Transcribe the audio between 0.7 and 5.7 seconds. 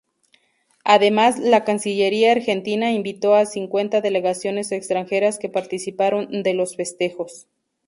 Además la cancillería argentina invitó a cincuenta delegaciones extranjeras que